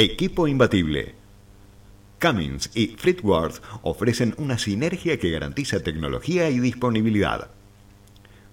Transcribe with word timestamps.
Equipo 0.00 0.46
imbatible. 0.46 1.16
Cummins 2.20 2.70
y 2.72 2.86
Fleetwood 2.86 3.54
ofrecen 3.82 4.32
una 4.38 4.56
sinergia 4.56 5.18
que 5.18 5.32
garantiza 5.32 5.80
tecnología 5.80 6.48
y 6.50 6.60
disponibilidad. 6.60 7.50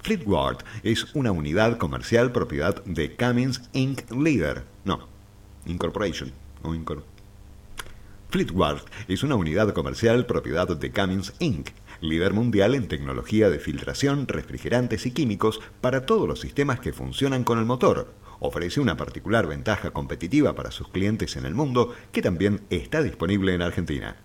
Fleetwood 0.01 0.63
es 0.81 1.13
una 1.13 1.31
unidad 1.31 1.77
comercial 1.77 2.31
propiedad 2.31 2.83
de 2.85 3.15
Cummins 3.15 3.61
Inc. 3.73 4.09
Leader. 4.09 4.63
No, 4.85 5.07
Incorporation. 5.67 6.31
O 6.63 6.73
Fleetwood 8.31 8.79
es 9.07 9.21
una 9.21 9.35
unidad 9.35 9.71
comercial 9.71 10.25
propiedad 10.25 10.75
de 10.75 10.91
Cummins 10.91 11.31
Inc., 11.37 11.69
líder 12.01 12.33
mundial 12.33 12.73
en 12.73 12.87
tecnología 12.87 13.51
de 13.51 13.59
filtración, 13.59 14.27
refrigerantes 14.27 15.05
y 15.05 15.11
químicos 15.11 15.61
para 15.79 16.07
todos 16.07 16.27
los 16.27 16.39
sistemas 16.39 16.79
que 16.79 16.91
funcionan 16.91 17.43
con 17.43 17.59
el 17.59 17.65
motor. 17.65 18.24
Ofrece 18.39 18.79
una 18.79 18.97
particular 18.97 19.47
ventaja 19.47 19.91
competitiva 19.91 20.55
para 20.55 20.71
sus 20.71 20.87
clientes 20.89 21.35
en 21.35 21.45
el 21.45 21.55
mundo 21.55 21.93
que 22.11 22.21
también 22.21 22.61
está 22.69 23.01
disponible 23.01 23.53
en 23.53 23.61
Argentina. 23.61 24.17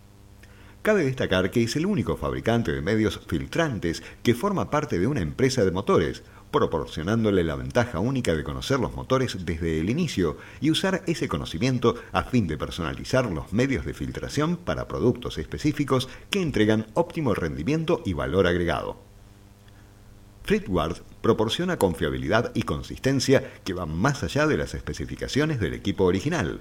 Cabe 0.82 1.04
destacar 1.04 1.50
que 1.50 1.62
es 1.62 1.76
el 1.76 1.84
único 1.84 2.16
fabricante 2.16 2.72
de 2.72 2.80
medios 2.80 3.20
filtrantes 3.26 4.02
que 4.22 4.34
forma 4.34 4.70
parte 4.70 4.98
de 4.98 5.06
una 5.06 5.20
empresa 5.20 5.62
de 5.62 5.70
motores, 5.72 6.22
proporcionándole 6.50 7.44
la 7.44 7.54
ventaja 7.54 8.00
única 8.00 8.34
de 8.34 8.44
conocer 8.44 8.80
los 8.80 8.94
motores 8.94 9.44
desde 9.44 9.78
el 9.78 9.90
inicio 9.90 10.38
y 10.60 10.70
usar 10.70 11.02
ese 11.06 11.28
conocimiento 11.28 11.96
a 12.12 12.24
fin 12.24 12.46
de 12.46 12.56
personalizar 12.56 13.30
los 13.30 13.52
medios 13.52 13.84
de 13.84 13.92
filtración 13.92 14.56
para 14.56 14.88
productos 14.88 15.36
específicos 15.36 16.08
que 16.30 16.40
entregan 16.40 16.86
óptimo 16.94 17.34
rendimiento 17.34 18.02
y 18.06 18.14
valor 18.14 18.46
agregado. 18.46 19.09
Fleetwood 20.50 20.96
proporciona 21.22 21.76
confiabilidad 21.76 22.50
y 22.54 22.62
consistencia 22.62 23.52
que 23.62 23.72
van 23.72 23.96
más 23.96 24.24
allá 24.24 24.48
de 24.48 24.56
las 24.56 24.74
especificaciones 24.74 25.60
del 25.60 25.74
equipo 25.74 26.02
original. 26.02 26.60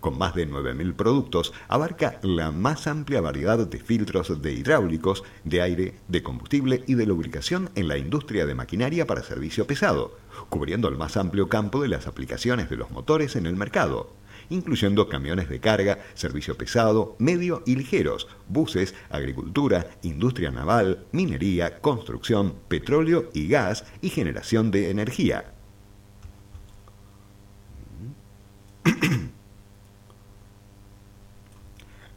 Con 0.00 0.16
más 0.16 0.34
de 0.34 0.48
9.000 0.48 0.94
productos, 0.96 1.52
abarca 1.68 2.18
la 2.22 2.50
más 2.50 2.86
amplia 2.86 3.20
variedad 3.20 3.58
de 3.58 3.78
filtros 3.78 4.40
de 4.40 4.54
hidráulicos, 4.54 5.22
de 5.44 5.60
aire, 5.60 5.96
de 6.08 6.22
combustible 6.22 6.82
y 6.86 6.94
de 6.94 7.04
lubricación 7.04 7.68
en 7.74 7.88
la 7.88 7.98
industria 7.98 8.46
de 8.46 8.54
maquinaria 8.54 9.06
para 9.06 9.22
servicio 9.22 9.66
pesado, 9.66 10.16
cubriendo 10.48 10.88
el 10.88 10.96
más 10.96 11.18
amplio 11.18 11.50
campo 11.50 11.82
de 11.82 11.88
las 11.88 12.06
aplicaciones 12.06 12.70
de 12.70 12.78
los 12.78 12.90
motores 12.90 13.36
en 13.36 13.44
el 13.44 13.56
mercado 13.56 14.14
incluyendo 14.50 15.08
camiones 15.08 15.48
de 15.48 15.60
carga, 15.60 15.98
servicio 16.14 16.56
pesado, 16.56 17.16
medio 17.18 17.62
y 17.66 17.76
ligeros, 17.76 18.28
buses, 18.48 18.94
agricultura, 19.10 19.86
industria 20.02 20.50
naval, 20.50 21.06
minería, 21.12 21.80
construcción, 21.80 22.54
petróleo 22.68 23.30
y 23.34 23.48
gas 23.48 23.84
y 24.00 24.10
generación 24.10 24.70
de 24.70 24.90
energía. 24.90 25.52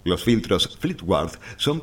Los 0.03 0.23
filtros 0.23 0.77
Fleetwood 0.79 1.31
son 1.57 1.79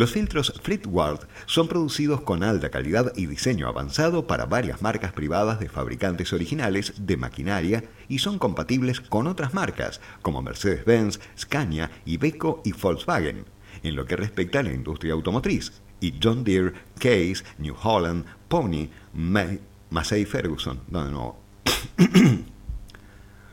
Los 0.00 0.12
filtros 0.12 0.54
Fleetwood 0.62 1.26
son 1.44 1.68
producidos 1.68 2.22
con 2.22 2.42
alta 2.42 2.70
calidad 2.70 3.12
y 3.16 3.26
diseño 3.26 3.68
avanzado 3.68 4.26
para 4.26 4.46
varias 4.46 4.80
marcas 4.80 5.12
privadas 5.12 5.60
de 5.60 5.68
fabricantes 5.68 6.32
originales 6.32 6.94
de 6.96 7.18
maquinaria 7.18 7.84
y 8.08 8.20
son 8.20 8.38
compatibles 8.38 9.02
con 9.02 9.26
otras 9.26 9.52
marcas 9.52 10.00
como 10.22 10.40
Mercedes-Benz, 10.40 11.20
Scania, 11.38 11.90
Iveco 12.06 12.62
y 12.64 12.72
Volkswagen, 12.72 13.44
en 13.82 13.94
lo 13.94 14.06
que 14.06 14.16
respecta 14.16 14.60
a 14.60 14.62
la 14.62 14.72
industria 14.72 15.12
automotriz, 15.12 15.70
y 16.00 16.14
John 16.22 16.44
Deere, 16.44 16.72
Case, 16.98 17.44
New 17.58 17.76
Holland, 17.82 18.24
Pony, 18.48 18.88
Massey 19.90 20.24
Ferguson. 20.24 20.80
No, 20.88 21.10
no. 21.10 21.36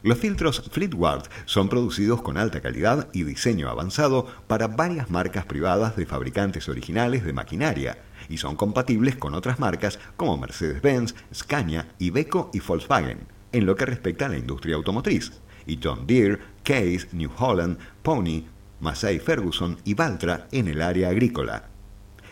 Los 0.03 0.19
filtros 0.19 0.61
Fleetwood 0.71 1.23
son 1.45 1.69
producidos 1.69 2.21
con 2.21 2.37
alta 2.37 2.61
calidad 2.61 3.09
y 3.13 3.23
diseño 3.23 3.69
avanzado 3.69 4.27
para 4.47 4.67
varias 4.67 5.09
marcas 5.09 5.45
privadas 5.45 5.95
de 5.95 6.05
fabricantes 6.05 6.69
originales 6.69 7.25
de 7.25 7.33
maquinaria 7.33 7.97
y 8.29 8.37
son 8.37 8.55
compatibles 8.55 9.15
con 9.15 9.33
otras 9.33 9.59
marcas 9.59 9.99
como 10.15 10.37
Mercedes-Benz, 10.37 11.15
Scania, 11.33 11.87
Iveco 11.97 12.51
y 12.53 12.59
Volkswagen, 12.59 13.27
en 13.51 13.65
lo 13.65 13.75
que 13.75 13.85
respecta 13.85 14.27
a 14.27 14.29
la 14.29 14.37
industria 14.37 14.75
automotriz, 14.75 15.31
y 15.65 15.79
John 15.81 16.05
Deere, 16.05 16.39
Case, 16.63 17.07
New 17.13 17.31
Holland, 17.37 17.77
Pony, 18.03 18.43
Massey 18.79 19.19
Ferguson 19.19 19.77
y 19.83 19.93
Valtra 19.93 20.47
en 20.51 20.67
el 20.67 20.81
área 20.81 21.09
agrícola. 21.09 21.69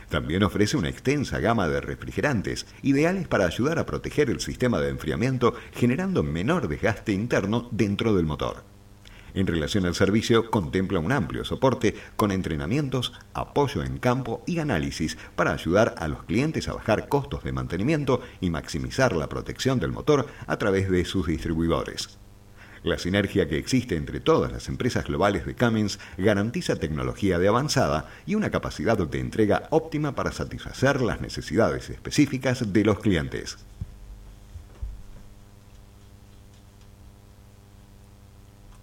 También 0.09 0.43
ofrece 0.43 0.77
una 0.77 0.89
extensa 0.89 1.39
gama 1.39 1.67
de 1.67 1.81
refrigerantes, 1.81 2.65
ideales 2.81 3.27
para 3.27 3.45
ayudar 3.45 3.79
a 3.79 3.85
proteger 3.85 4.29
el 4.29 4.39
sistema 4.39 4.79
de 4.79 4.89
enfriamiento 4.89 5.55
generando 5.73 6.23
menor 6.23 6.67
desgaste 6.67 7.11
interno 7.11 7.67
dentro 7.71 8.15
del 8.15 8.25
motor. 8.25 8.63
En 9.35 9.47
relación 9.47 9.85
al 9.85 9.95
servicio, 9.95 10.49
contempla 10.49 10.99
un 10.99 11.11
amplio 11.11 11.43
soporte 11.43 11.93
con 12.15 12.31
entrenamientos, 12.31 13.11
apoyo 13.33 13.83
en 13.83 13.97
campo 13.97 14.41
y 14.47 14.59
análisis 14.59 15.17
para 15.35 15.51
ayudar 15.51 15.93
a 15.97 16.07
los 16.07 16.23
clientes 16.23 16.69
a 16.69 16.73
bajar 16.73 17.09
costos 17.09 17.43
de 17.43 17.51
mantenimiento 17.51 18.21
y 18.39 18.49
maximizar 18.49 19.13
la 19.13 19.27
protección 19.27 19.77
del 19.79 19.91
motor 19.91 20.27
a 20.47 20.57
través 20.57 20.89
de 20.89 21.03
sus 21.03 21.27
distribuidores. 21.27 22.17
La 22.85 22.99
sinergia 22.99 23.47
que 23.47 23.57
existe 23.57 23.95
entre 23.95 24.19
todas 24.19 24.51
las 24.51 24.69
empresas 24.69 25.05
globales 25.05 25.47
de 25.47 25.55
Cummins 25.55 25.97
garantiza 26.19 26.75
tecnología 26.75 27.39
de 27.39 27.47
avanzada 27.47 28.11
y 28.27 28.35
una 28.35 28.51
capacidad 28.51 28.95
de 28.95 29.19
entrega 29.19 29.63
óptima 29.71 30.13
para 30.13 30.31
satisfacer 30.31 31.01
las 31.01 31.19
necesidades 31.19 31.89
específicas 31.89 32.71
de 32.73 32.83
los 32.83 32.99
clientes. 32.99 33.57